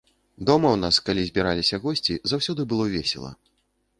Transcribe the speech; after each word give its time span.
Дома 0.49 0.67
ў 0.71 0.79
нас, 0.83 0.95
калі 1.09 1.25
збіраліся 1.27 1.79
госці, 1.83 2.17
заўсёды 2.31 2.61
было 2.71 2.85
весела. 2.97 3.31